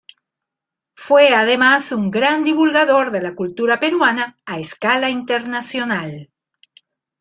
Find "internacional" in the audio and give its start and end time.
5.11-6.31